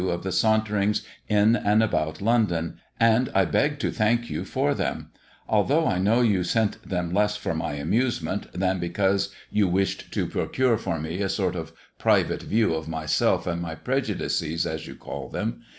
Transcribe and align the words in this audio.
of 0.09 0.23
the 0.23 0.31
"Saunterings 0.31 1.03
in 1.29 1.55
and 1.55 1.83
about 1.83 2.23
London;" 2.23 2.79
and 2.99 3.29
I 3.35 3.45
beg 3.45 3.77
to 3.81 3.91
thank 3.91 4.31
you 4.31 4.43
for 4.45 4.73
them; 4.73 5.11
although 5.47 5.85
I 5.85 5.99
know 5.99 6.21
you 6.21 6.43
sent 6.43 6.81
them 6.81 7.13
less 7.13 7.37
for 7.37 7.53
my 7.53 7.73
amusement 7.73 8.51
than 8.51 8.79
because 8.79 9.31
you 9.51 9.67
wished 9.67 10.11
to 10.13 10.25
procure 10.25 10.79
for 10.79 10.97
me 10.99 11.21
a 11.21 11.29
sort 11.29 11.55
of 11.55 11.71
private 11.99 12.41
view 12.41 12.73
of 12.73 12.87
myself 12.87 13.45
and 13.45 13.61
my 13.61 13.75
prejudices 13.75 14.65
as 14.65 14.87
you 14.87 14.95
call 14.95 15.29
them. 15.29 15.61